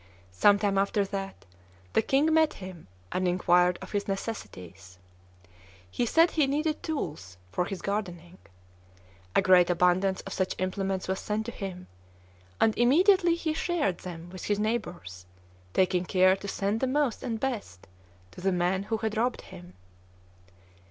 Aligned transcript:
Some 0.31 0.57
time 0.57 0.79
after 0.79 1.05
that, 1.05 1.45
the 1.93 2.01
king 2.01 2.33
met 2.33 2.53
him, 2.53 2.87
and 3.11 3.27
inquired 3.27 3.77
of 3.83 3.91
his 3.91 4.07
necessities. 4.07 4.97
He 5.91 6.07
said 6.07 6.31
he 6.31 6.47
needed 6.47 6.81
tools 6.81 7.37
for 7.51 7.65
his 7.65 7.83
gardening. 7.83 8.39
A 9.35 9.43
great 9.43 9.69
abundance 9.69 10.21
of 10.21 10.33
such 10.33 10.55
implements 10.57 11.07
was 11.07 11.19
sent 11.19 11.45
to 11.45 11.51
him; 11.51 11.85
and 12.59 12.75
immediately 12.79 13.35
he 13.35 13.53
shared 13.53 13.99
them 13.99 14.31
with 14.31 14.45
his 14.45 14.57
neighbors, 14.57 15.27
taking 15.71 16.05
care 16.05 16.35
to 16.35 16.47
send 16.47 16.79
the 16.79 16.87
most 16.87 17.21
and 17.21 17.39
best 17.39 17.85
to 18.31 18.41
the 18.41 18.51
man 18.51 18.81
who 18.81 18.97
had 18.97 19.15
robbed 19.15 19.41
him. 19.41 19.75